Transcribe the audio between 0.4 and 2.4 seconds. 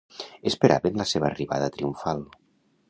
Esperaven la seva arribada triomfal.